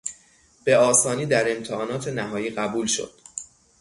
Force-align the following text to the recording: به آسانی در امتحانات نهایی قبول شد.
به 0.63 0.77
آسانی 0.77 1.25
در 1.25 1.51
امتحانات 1.55 2.07
نهایی 2.07 2.49
قبول 2.49 2.85
شد. 2.85 3.11